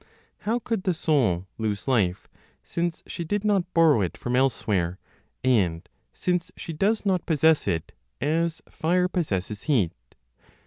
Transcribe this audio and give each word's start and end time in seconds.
How 0.49 0.57
could 0.57 0.81
the 0.81 0.95
soul 0.95 1.45
lose 1.59 1.87
life, 1.87 2.27
since 2.63 3.03
she 3.05 3.23
did 3.23 3.45
not 3.45 3.71
borrow 3.71 4.01
it 4.01 4.17
from 4.17 4.35
elsewhere, 4.35 4.97
and 5.43 5.87
since 6.11 6.51
she 6.57 6.73
does 6.73 7.05
not 7.05 7.27
possess 7.27 7.67
it 7.67 7.91
as 8.19 8.63
fire 8.67 9.07
possesses 9.07 9.61
heat? 9.61 9.91